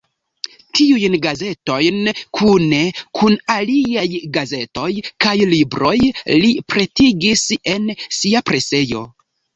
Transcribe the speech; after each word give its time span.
Tiujn 0.77 1.17
gazetojn 1.25 1.99
kune 2.39 2.79
kun 3.19 3.37
aliaj 3.57 4.07
gazetoj 4.39 4.89
kaj 5.27 5.35
libroj 5.53 5.95
li 6.03 6.53
pretigis 6.75 7.45
en 7.75 7.89
sia 8.21 8.43
presejo. 8.51 9.07